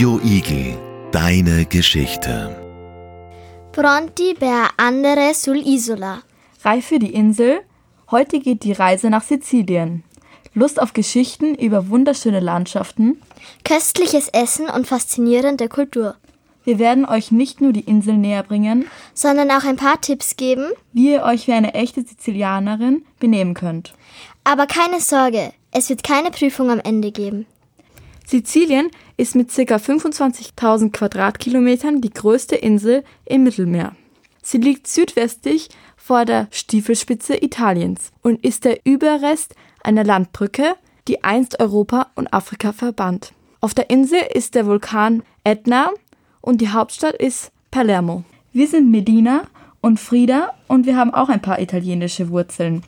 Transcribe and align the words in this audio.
Radio 0.00 0.18
Igel, 0.24 0.78
deine 1.12 1.66
Geschichte. 1.66 2.56
Pronti 3.70 4.32
per 4.32 4.70
andere 4.78 5.34
sull'isola. 5.34 6.22
Reif 6.64 6.86
für 6.86 6.98
die 6.98 7.12
Insel. 7.12 7.60
Heute 8.10 8.40
geht 8.40 8.64
die 8.64 8.72
Reise 8.72 9.10
nach 9.10 9.22
Sizilien. 9.22 10.02
Lust 10.54 10.80
auf 10.80 10.94
Geschichten 10.94 11.54
über 11.54 11.90
wunderschöne 11.90 12.40
Landschaften. 12.40 13.20
Köstliches 13.62 14.28
Essen 14.28 14.70
und 14.70 14.86
faszinierende 14.86 15.68
Kultur. 15.68 16.14
Wir 16.64 16.78
werden 16.78 17.04
euch 17.04 17.30
nicht 17.30 17.60
nur 17.60 17.74
die 17.74 17.80
Insel 17.80 18.16
näher 18.16 18.42
bringen, 18.42 18.86
Sondern 19.12 19.50
auch 19.50 19.64
ein 19.64 19.76
paar 19.76 20.00
Tipps 20.00 20.36
geben. 20.36 20.70
wie 20.94 21.12
ihr 21.12 21.24
euch 21.24 21.46
wie 21.46 21.52
eine 21.52 21.74
echte 21.74 22.00
Sizilianerin 22.00 23.04
benehmen 23.18 23.52
könnt. 23.52 23.92
Aber 24.44 24.66
keine 24.66 25.00
Sorge, 25.00 25.52
es 25.72 25.90
wird 25.90 26.02
keine 26.02 26.30
Prüfung 26.30 26.70
am 26.70 26.80
Ende 26.80 27.12
geben. 27.12 27.44
Sizilien 28.30 28.90
ist 29.16 29.34
mit 29.34 29.48
ca. 29.48 29.74
25.000 29.74 30.92
Quadratkilometern 30.92 32.00
die 32.00 32.10
größte 32.10 32.54
Insel 32.54 33.02
im 33.24 33.42
Mittelmeer. 33.42 33.96
Sie 34.40 34.58
liegt 34.58 34.86
südwestlich 34.86 35.68
vor 35.96 36.24
der 36.24 36.46
Stiefelspitze 36.52 37.42
Italiens 37.42 38.12
und 38.22 38.44
ist 38.44 38.64
der 38.64 38.86
Überrest 38.86 39.56
einer 39.82 40.04
Landbrücke, 40.04 40.76
die 41.08 41.24
einst 41.24 41.58
Europa 41.58 42.06
und 42.14 42.32
Afrika 42.32 42.72
verband. 42.72 43.32
Auf 43.60 43.74
der 43.74 43.90
Insel 43.90 44.20
ist 44.32 44.54
der 44.54 44.64
Vulkan 44.64 45.24
Etna 45.42 45.90
und 46.40 46.60
die 46.60 46.68
Hauptstadt 46.68 47.16
ist 47.16 47.50
Palermo. 47.72 48.22
Wir 48.52 48.68
sind 48.68 48.92
Medina 48.92 49.42
und 49.80 49.98
Frieda 49.98 50.54
und 50.68 50.86
wir 50.86 50.96
haben 50.96 51.12
auch 51.12 51.30
ein 51.30 51.42
paar 51.42 51.60
italienische 51.60 52.30
Wurzeln. 52.30 52.84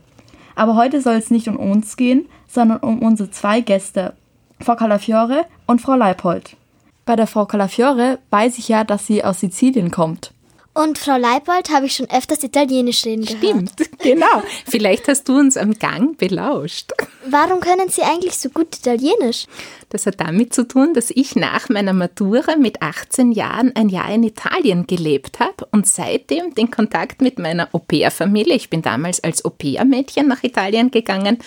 Aber 0.54 0.76
heute 0.76 1.00
soll 1.00 1.14
es 1.14 1.32
nicht 1.32 1.48
um 1.48 1.56
uns 1.56 1.96
gehen, 1.96 2.26
sondern 2.46 2.78
um 2.78 3.00
unsere 3.00 3.30
zwei 3.30 3.60
Gäste, 3.60 4.14
Frau 4.62 4.76
Calafiore 4.76 5.46
und 5.66 5.80
Frau 5.80 5.94
Leipold. 5.94 6.56
Bei 7.04 7.16
der 7.16 7.26
Frau 7.26 7.46
Calafiore 7.46 8.18
weiß 8.30 8.58
ich 8.58 8.68
ja, 8.68 8.84
dass 8.84 9.06
sie 9.06 9.24
aus 9.24 9.40
Sizilien 9.40 9.90
kommt. 9.90 10.32
Und 10.74 10.96
Frau 10.96 11.18
Leipold 11.18 11.68
habe 11.70 11.84
ich 11.86 11.96
schon 11.96 12.08
öfters 12.10 12.42
Italienisch 12.42 13.04
reden 13.04 13.26
gehört. 13.26 13.70
Stimmt, 13.72 13.98
genau. 13.98 14.42
Vielleicht 14.66 15.06
hast 15.06 15.28
du 15.28 15.38
uns 15.38 15.58
am 15.58 15.74
Gang 15.74 16.16
belauscht. 16.16 16.92
Warum 17.26 17.60
können 17.60 17.90
Sie 17.90 18.02
eigentlich 18.02 18.38
so 18.38 18.48
gut 18.48 18.78
Italienisch? 18.78 19.46
Das 19.90 20.06
hat 20.06 20.18
damit 20.20 20.54
zu 20.54 20.66
tun, 20.66 20.94
dass 20.94 21.10
ich 21.10 21.36
nach 21.36 21.68
meiner 21.68 21.92
Matura 21.92 22.56
mit 22.56 22.80
18 22.80 23.32
Jahren 23.32 23.76
ein 23.76 23.90
Jahr 23.90 24.10
in 24.14 24.22
Italien 24.22 24.86
gelebt 24.86 25.40
habe 25.40 25.66
und 25.72 25.86
seitdem 25.86 26.54
den 26.54 26.70
Kontakt 26.70 27.20
mit 27.20 27.38
meiner 27.38 27.68
Au-pair-Familie, 27.74 28.54
ich 28.54 28.70
bin 28.70 28.80
damals 28.80 29.22
als 29.22 29.44
Au-pair-Mädchen 29.44 30.26
nach 30.26 30.42
Italien 30.42 30.90
gegangen, 30.90 31.38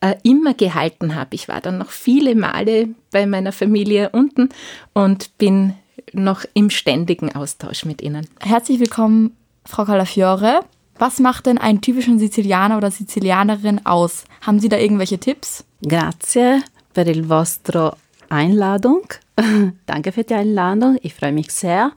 äh, 0.00 0.16
immer 0.24 0.54
gehalten 0.54 1.14
habe. 1.14 1.36
Ich 1.36 1.46
war 1.46 1.60
dann 1.60 1.78
noch 1.78 1.90
viele 1.90 2.34
Male 2.34 2.88
bei 3.12 3.26
meiner 3.26 3.52
Familie 3.52 4.10
unten 4.10 4.48
und 4.92 5.38
bin 5.38 5.74
noch 6.12 6.44
im 6.54 6.70
ständigen 6.70 7.34
Austausch 7.34 7.84
mit 7.84 8.02
ihnen. 8.02 8.26
Herzlich 8.40 8.80
willkommen, 8.80 9.36
Frau 9.64 9.84
Calafiore. 9.84 10.60
Was 10.98 11.18
macht 11.18 11.46
denn 11.46 11.58
einen 11.58 11.80
typischen 11.80 12.18
Sizilianer 12.18 12.76
oder 12.76 12.90
Sizilianerin 12.90 13.86
aus? 13.86 14.24
Haben 14.40 14.60
Sie 14.60 14.68
da 14.68 14.78
irgendwelche 14.78 15.18
Tipps? 15.18 15.64
Grazie 15.82 16.62
per 16.92 17.06
il 17.06 17.28
vostro 17.28 17.92
Einladung. 18.28 19.02
Danke 19.86 20.12
für 20.12 20.24
die 20.24 20.34
Einladung. 20.34 20.98
Ich 21.02 21.14
freue 21.14 21.32
mich 21.32 21.50
sehr. 21.50 21.92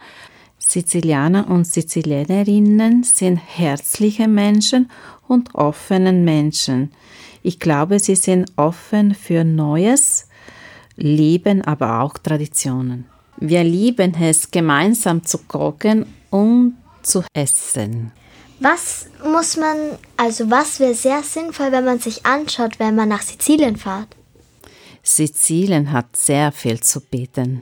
Sizilianer 0.58 1.48
und 1.50 1.66
Sizilianerinnen 1.66 3.04
sind 3.04 3.38
herzliche 3.38 4.28
Menschen 4.28 4.90
und 5.28 5.54
offene 5.54 6.12
Menschen. 6.12 6.92
Ich 7.44 7.60
glaube, 7.60 8.00
sie 8.00 8.16
sind 8.16 8.52
offen 8.56 9.14
für 9.14 9.44
Neues, 9.44 10.28
lieben 10.96 11.62
aber 11.62 12.02
auch 12.02 12.18
Traditionen. 12.18 13.06
Wir 13.38 13.64
lieben 13.64 14.14
es, 14.20 14.50
gemeinsam 14.50 15.24
zu 15.26 15.40
kochen 15.40 16.06
und 16.30 16.76
zu 17.02 17.24
essen. 17.34 18.12
Was 18.60 19.08
muss 19.24 19.58
man, 19.58 19.78
also 20.16 20.50
was 20.50 20.80
wäre 20.80 20.94
sehr 20.94 21.22
sinnvoll, 21.24 21.72
wenn 21.72 21.84
man 21.84 22.00
sich 22.00 22.26
anschaut, 22.26 22.80
wenn 22.80 22.96
man 22.96 23.10
nach 23.10 23.22
Sizilien 23.22 23.76
fährt? 23.76 24.16
Sizilien 25.04 25.92
hat 25.92 26.16
sehr 26.16 26.52
viel 26.52 26.80
zu 26.80 27.02
bieten. 27.02 27.62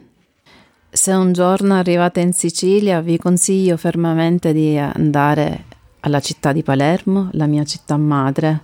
Se 0.91 1.11
un 1.11 1.33
giorno 1.33 1.73
arrivate 1.73 2.21
in 2.21 2.33
Sicilia 2.33 3.01
vi 3.01 3.17
consiglio 3.17 3.77
fermamente 3.77 4.53
di 4.53 4.77
andare 4.77 5.63
alla 6.01 6.19
città 6.19 6.53
di 6.53 6.61
Palermo, 6.61 7.29
la 7.31 7.47
mia 7.47 7.63
città 7.63 7.97
madre, 7.97 8.61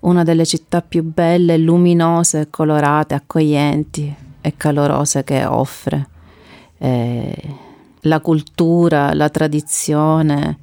una 0.00 0.24
delle 0.24 0.44
città 0.44 0.82
più 0.82 1.04
belle, 1.04 1.58
luminose, 1.58 2.48
colorate, 2.50 3.14
accoglienti 3.14 4.12
e 4.40 4.56
calorose 4.56 5.22
che 5.22 5.44
offre. 5.44 6.08
Eh, 6.84 7.56
la 8.00 8.18
cultura, 8.18 9.14
la 9.14 9.28
tradizione 9.28 10.58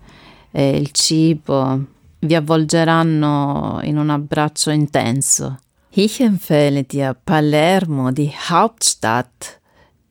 e 0.52 0.76
il 0.76 0.92
cibo 0.92 1.86
vi 2.20 2.36
avvolgeranno 2.36 3.80
in 3.84 3.98
un 3.98 4.10
abbraccio 4.10 4.70
intenso. 4.70 5.60
Ich 5.92 6.20
empfehle 6.20 6.84
dir 6.84 7.16
Palermo, 7.24 8.12
die 8.12 8.34
Hauptstadt 8.50 9.62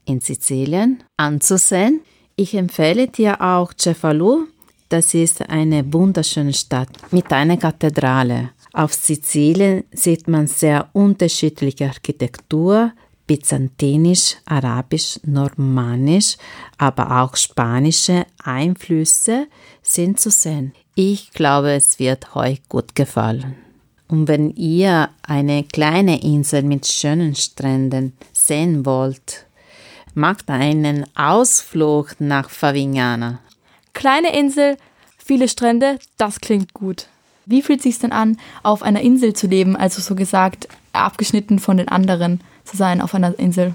in 0.04 0.20
Sizilien, 0.20 1.02
anzusehen. 1.16 2.00
Ich 2.36 2.54
empfehle 2.54 3.08
dir 3.08 3.42
auch 3.42 3.74
Cefalù, 3.74 4.46
das 4.88 5.12
ist 5.12 5.46
eine 5.50 5.92
wunderschöne 5.92 6.54
Stadt 6.54 6.88
mit 7.10 7.30
einer 7.32 7.58
Kathedrale. 7.58 8.52
Auf 8.72 8.94
Sizilien 8.94 9.84
sieht 9.92 10.26
man 10.26 10.46
sehr 10.46 10.88
unterschiedliche 10.94 11.86
Architektur, 11.86 12.92
byzantinisch, 13.28 14.38
arabisch, 14.46 15.20
normannisch, 15.24 16.36
aber 16.78 17.22
auch 17.22 17.36
spanische 17.36 18.26
Einflüsse 18.42 19.46
sind 19.82 20.18
zu 20.18 20.30
sehen. 20.30 20.72
Ich 20.96 21.30
glaube, 21.30 21.70
es 21.70 22.00
wird 22.00 22.34
euch 22.34 22.60
gut 22.68 22.96
gefallen. 22.96 23.54
Und 24.08 24.26
wenn 24.26 24.50
ihr 24.56 25.10
eine 25.22 25.62
kleine 25.62 26.22
Insel 26.22 26.62
mit 26.64 26.86
schönen 26.86 27.36
Stränden 27.36 28.14
sehen 28.32 28.84
wollt, 28.84 29.46
macht 30.14 30.48
einen 30.48 31.04
Ausflug 31.14 32.16
nach 32.18 32.50
Favignana. 32.50 33.38
Kleine 33.92 34.36
Insel, 34.36 34.76
viele 35.18 35.48
Strände, 35.48 35.98
das 36.16 36.40
klingt 36.40 36.72
gut. 36.72 37.06
Wie 37.44 37.62
fühlt 37.62 37.82
sich 37.82 37.98
denn 37.98 38.12
an, 38.12 38.38
auf 38.62 38.82
einer 38.82 39.02
Insel 39.02 39.34
zu 39.34 39.46
leben, 39.46 39.76
also 39.76 40.00
so 40.00 40.14
gesagt, 40.14 40.68
abgeschnitten 40.92 41.58
von 41.58 41.76
den 41.76 41.88
anderen 41.88 42.40
zu 42.68 42.76
sein 42.76 43.00
auf 43.00 43.14
einer 43.14 43.38
Insel? 43.38 43.74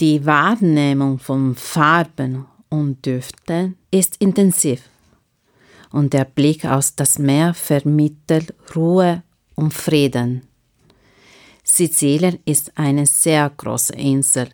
Die 0.00 0.26
Wahrnehmung 0.26 1.18
von 1.18 1.54
Farben 1.54 2.46
und 2.68 3.04
Düften 3.06 3.76
ist 3.90 4.16
intensiv 4.18 4.82
und 5.90 6.12
der 6.12 6.24
Blick 6.24 6.64
aus 6.64 6.94
das 6.94 7.18
Meer 7.18 7.54
vermittelt 7.54 8.54
Ruhe 8.74 9.22
und 9.54 9.72
Frieden. 9.72 10.42
Sizilien 11.64 12.38
ist 12.44 12.72
eine 12.76 13.06
sehr 13.06 13.50
große 13.56 13.94
Insel. 13.94 14.48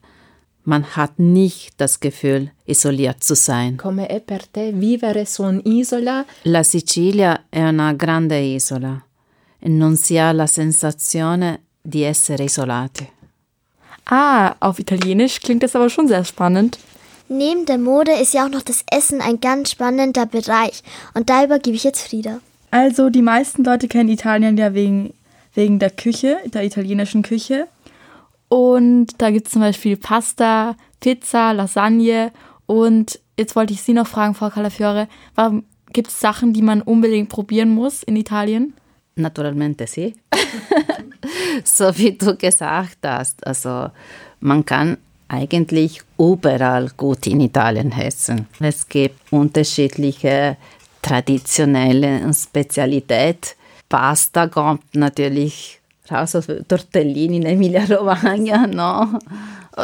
Man 0.65 0.85
hat 0.97 1.19
nicht 1.19 1.75
das 1.79 1.99
Gefühl, 1.99 2.53
isoliert 2.65 3.25
zu 3.25 3.35
sein. 3.35 3.77
Come 3.77 4.09
è 4.09 4.21
per 4.21 4.47
te 4.47 4.73
vivere 4.73 5.27
su 5.27 5.43
un'isola? 5.43 6.25
La 6.45 6.63
Sicilia 6.63 7.47
è 7.51 7.63
una 7.65 7.93
grande 7.93 8.39
isola 8.39 9.05
e 9.59 9.69
non 9.69 9.97
si 9.97 10.17
ha 10.19 10.31
la 10.33 10.47
sensazione 10.47 11.65
di 11.83 12.03
essere 12.03 12.45
isolati. 12.45 13.11
Ah, 14.07 14.57
auf 14.61 14.79
Italienisch 14.79 15.41
klingt 15.41 15.63
das 15.63 15.77
aber 15.77 15.91
schon 15.91 16.09
sehr 16.09 16.25
spannend. 16.25 16.79
Neben 17.29 17.65
der 17.67 17.79
Mode 17.79 18.13
ist 18.13 18.35
ja 18.35 18.45
auch 18.45 18.51
noch 18.51 18.63
das 18.63 18.85
Essen 18.91 19.21
ein 19.21 19.41
ganz 19.41 19.71
spannender 19.71 20.27
Bereich. 20.27 20.83
Und 21.15 21.31
da 21.31 21.45
übergebe 21.45 21.77
ich 21.77 21.85
jetzt 21.85 22.07
Frieda. 22.07 22.41
Also, 22.71 23.11
die 23.11 23.23
meisten 23.23 23.65
Leute 23.65 23.89
kennen 23.89 24.09
Italien 24.09 24.57
ja 24.57 24.75
wegen, 24.75 25.15
wegen 25.55 25.79
der 25.79 25.91
Küche, 25.91 26.39
der 26.47 26.65
italienischen 26.65 27.23
Küche. 27.23 27.69
Und 28.49 29.09
da 29.19 29.31
gibt 29.31 29.47
es 29.47 29.53
zum 29.53 29.63
Beispiel 29.63 29.97
Pasta, 29.97 30.77
Pizza, 31.01 31.53
Lasagne. 31.53 32.33
Und 32.67 33.19
jetzt 33.39 33.57
wollte 33.57 33.73
ich 33.73 33.83
Sie 33.83 33.93
noch 33.93 34.07
fragen, 34.07 34.35
Frau 34.35 34.51
Calafiore, 34.51 35.09
gibt 35.93 36.09
es 36.09 36.21
Sachen, 36.21 36.53
die 36.53 36.63
man 36.63 36.83
unbedingt 36.83 37.29
probieren 37.29 37.71
muss 37.71 38.03
in 38.03 38.17
Italien? 38.17 38.75
Naturalmente 39.15 39.87
sì. 39.87 40.15
so 41.65 41.97
wie 41.99 42.17
du 42.17 42.37
gesagt 42.37 42.99
hast, 43.03 43.47
also 43.47 43.91
man 44.41 44.65
kann 44.65 44.97
eigentlich 45.29 46.03
überall 46.19 46.91
gut 46.97 47.27
in 47.27 47.41
Italien 47.41 47.93
essen. 47.93 48.47
Es 48.61 48.89
gibt 48.89 49.33
unterschiedliche 49.33 50.57
traditionelle 51.01 52.33
Spezialität. 52.33 53.57
Pasta 53.89 54.49
kommt 54.49 54.95
natürlich 54.95 55.81
raus 56.11 56.37
aus 56.37 56.47
Tortellini 56.69 57.37
in 57.37 57.47
Emilia 57.47 57.85
Romagna, 57.85 58.67
no? 58.67 59.19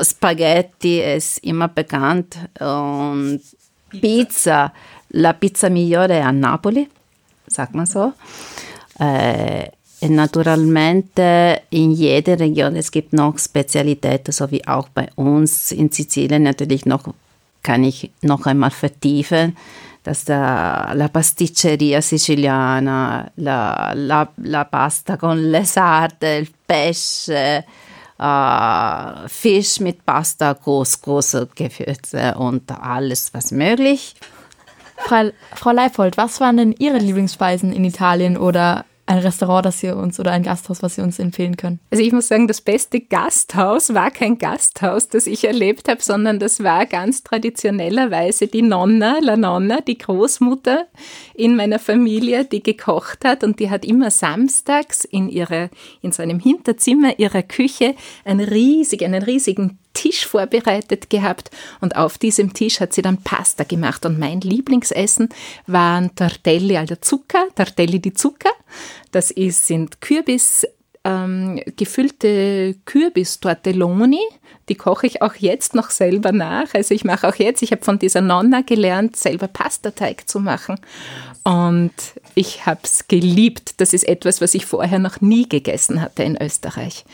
Spaghetti 0.02 1.00
ist 1.00 1.38
immer 1.38 1.68
bekannt 1.68 2.36
und 2.60 3.40
Pizza, 3.90 4.72
la 5.10 5.32
pizza 5.32 5.70
migliore 5.70 6.22
a 6.22 6.30
Napoli, 6.30 6.88
sagt 7.46 7.74
man 7.74 7.86
so. 7.86 8.12
Äh, 8.98 9.70
naturalmente 10.00 11.60
in 11.70 11.92
jeder 11.92 12.38
Region, 12.38 12.76
es 12.76 12.90
gibt 12.90 13.12
noch 13.12 13.38
Spezialitäten, 13.38 14.32
so 14.32 14.50
wie 14.50 14.66
auch 14.66 14.88
bei 14.88 15.08
uns 15.16 15.72
in 15.72 15.90
Sizilien 15.90 16.42
natürlich 16.42 16.86
noch, 16.86 17.04
kann 17.62 17.84
ich 17.84 18.10
noch 18.22 18.46
einmal 18.46 18.70
vertiefen, 18.70 19.56
dass 20.04 20.24
da 20.24 20.92
la 20.94 21.08
pasticceria 21.08 22.00
siciliana, 22.00 23.30
la, 23.36 23.92
la, 23.94 24.28
la 24.36 24.64
pasta 24.64 25.16
con 25.16 25.50
le 25.50 25.64
sarde, 25.64 26.38
il 26.38 26.48
pesce, 26.66 27.64
äh, 28.18 29.28
Fisch 29.28 29.80
mit 29.80 30.04
Pasta, 30.06 30.54
Couscous, 30.54 31.36
Gewürze 31.54 32.34
und 32.36 32.70
alles, 32.70 33.32
was 33.34 33.50
möglich. 33.50 34.14
Frau, 34.96 35.30
Frau 35.54 35.70
Leipold, 35.70 36.16
was 36.16 36.40
waren 36.40 36.56
denn 36.56 36.72
Ihre 36.72 36.98
Lieblingsspeisen 36.98 37.72
in 37.72 37.84
Italien 37.84 38.36
oder 38.36 38.84
ein 39.08 39.18
Restaurant, 39.18 39.64
das 39.64 39.80
Sie 39.80 39.90
uns 39.90 40.20
oder 40.20 40.32
ein 40.32 40.42
Gasthaus, 40.42 40.82
was 40.82 40.94
Sie 40.94 41.00
uns 41.00 41.18
empfehlen 41.18 41.56
können? 41.56 41.80
Also 41.90 42.02
ich 42.02 42.12
muss 42.12 42.28
sagen, 42.28 42.46
das 42.46 42.60
beste 42.60 43.00
Gasthaus 43.00 43.94
war 43.94 44.10
kein 44.10 44.38
Gasthaus, 44.38 45.08
das 45.08 45.26
ich 45.26 45.44
erlebt 45.44 45.88
habe, 45.88 46.02
sondern 46.02 46.38
das 46.38 46.62
war 46.62 46.84
ganz 46.84 47.22
traditionellerweise 47.22 48.48
die 48.48 48.62
Nonna, 48.62 49.18
la 49.20 49.36
Nonna, 49.36 49.80
die 49.80 49.96
Großmutter 49.96 50.86
in 51.34 51.56
meiner 51.56 51.78
Familie, 51.78 52.44
die 52.44 52.62
gekocht 52.62 53.24
hat 53.24 53.42
und 53.44 53.60
die 53.60 53.70
hat 53.70 53.84
immer 53.84 54.10
samstags 54.10 55.04
in 55.04 55.30
ihrer, 55.30 55.70
in 56.02 56.12
so 56.12 56.22
einem 56.22 56.38
Hinterzimmer 56.38 57.18
ihrer 57.18 57.42
Küche 57.42 57.94
einen 58.26 58.40
riesigen, 58.40 59.14
einen 59.14 59.22
riesigen 59.22 59.78
Tisch 59.98 60.26
vorbereitet 60.26 61.10
gehabt 61.10 61.50
und 61.80 61.96
auf 61.96 62.18
diesem 62.18 62.54
Tisch 62.54 62.78
hat 62.78 62.92
sie 62.92 63.02
dann 63.02 63.20
Pasta 63.20 63.64
gemacht 63.64 64.06
und 64.06 64.16
mein 64.16 64.40
Lieblingsessen 64.40 65.28
waren 65.66 66.14
Tortelli 66.14 66.76
alla 66.76 67.00
Zucca, 67.00 67.46
Tortelli 67.56 67.98
di 67.98 68.12
Zucca. 68.12 68.50
Das 69.10 69.32
ist, 69.32 69.66
sind 69.66 70.00
Kürbis, 70.00 70.64
ähm, 71.02 71.60
gefüllte 71.76 72.76
Kürbis-Tortelloni. 72.84 74.20
Die 74.68 74.76
koche 74.76 75.08
ich 75.08 75.20
auch 75.20 75.34
jetzt 75.34 75.74
noch 75.74 75.90
selber 75.90 76.30
nach. 76.30 76.74
Also 76.74 76.94
ich 76.94 77.04
mache 77.04 77.26
auch 77.26 77.34
jetzt, 77.34 77.62
ich 77.62 77.72
habe 77.72 77.84
von 77.84 77.98
dieser 77.98 78.20
Nonna 78.20 78.60
gelernt, 78.60 79.16
selber 79.16 79.48
Pastateig 79.48 80.28
zu 80.28 80.38
machen. 80.38 80.78
Und 81.42 81.92
ich 82.36 82.66
habe 82.66 82.82
es 82.84 83.08
geliebt. 83.08 83.80
Das 83.80 83.92
ist 83.92 84.06
etwas, 84.06 84.40
was 84.40 84.54
ich 84.54 84.64
vorher 84.64 85.00
noch 85.00 85.20
nie 85.20 85.48
gegessen 85.48 86.00
hatte 86.00 86.22
in 86.22 86.40
Österreich. 86.40 87.04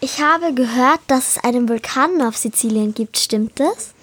Ich 0.00 0.20
habe 0.20 0.54
gehört, 0.54 1.00
dass 1.06 1.36
es 1.36 1.44
einen 1.44 1.68
Vulkan 1.68 2.20
auf 2.22 2.36
Sizilien 2.36 2.94
gibt. 2.94 3.18
Stimmt 3.18 3.58
das? 3.58 3.94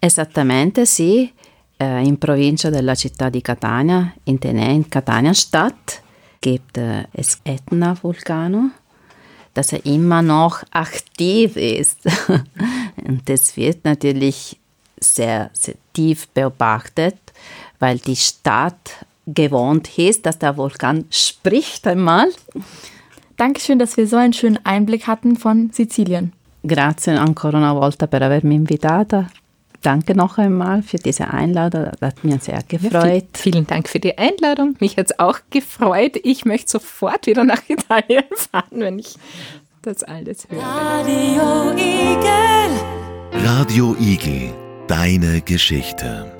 Esattamente 0.00 0.86
sì, 0.86 1.32
äh, 1.78 2.06
in 2.06 2.18
provincia 2.18 2.70
della 2.70 2.94
città 2.94 3.28
di 3.28 3.40
Catania, 3.42 4.12
in 4.24 4.38
in 4.38 4.88
Catania 4.88 5.34
Stadt, 5.34 6.02
gibt 6.40 6.78
äh, 6.78 7.04
es 7.12 7.38
Etna 7.44 7.96
Vulcano, 8.00 8.70
dass 9.54 9.72
er 9.72 9.84
immer 9.84 10.22
noch 10.22 10.62
aktiv 10.70 11.56
ist. 11.56 11.98
Und 13.08 13.28
das 13.28 13.56
wird 13.56 13.84
natürlich 13.84 14.58
sehr, 14.98 15.50
sehr 15.52 15.76
tief 15.92 16.28
beobachtet, 16.28 17.16
weil 17.78 17.98
die 17.98 18.16
Stadt 18.16 19.04
gewohnt 19.26 19.98
ist, 19.98 20.24
dass 20.24 20.38
der 20.38 20.56
Vulkan 20.56 21.06
spricht 21.10 21.86
einmal. 21.86 22.28
Dankeschön, 23.36 23.78
dass 23.78 23.96
wir 23.96 24.06
so 24.06 24.16
einen 24.16 24.32
schönen 24.32 24.58
Einblick 24.64 25.06
hatten 25.06 25.36
von 25.36 25.70
Sizilien. 25.72 26.32
Grazie 26.66 27.18
ancora 27.18 27.58
una 27.58 27.74
volta 27.74 28.06
per 28.06 28.22
avermi 28.22 28.54
invitata. 28.56 29.26
Danke 29.82 30.16
noch 30.16 30.38
einmal 30.38 30.82
für 30.82 30.96
diese 30.96 31.28
Einladung. 31.28 31.84
Das 32.00 32.00
hat 32.00 32.24
mich 32.24 32.42
sehr 32.42 32.60
gefreut. 32.66 33.22
Ja, 33.22 33.40
vielen 33.40 33.66
Dank 33.66 33.88
für 33.88 34.00
die 34.00 34.18
Einladung. 34.18 34.74
Mich 34.80 34.96
hat 34.96 35.06
es 35.10 35.18
auch 35.18 35.38
gefreut. 35.50 36.18
Ich 36.24 36.44
möchte 36.44 36.72
sofort 36.72 37.26
wieder 37.26 37.44
nach 37.44 37.62
Italien 37.68 38.24
fahren, 38.34 38.80
wenn 38.80 38.98
ich 38.98 39.14
das 39.82 40.02
alles 40.02 40.48
höre. 40.48 40.60
Radio 40.60 41.72
Igel. 41.76 43.44
Radio 43.44 43.96
Igel. 44.00 44.52
Deine 44.88 45.40
Geschichte. 45.42 46.35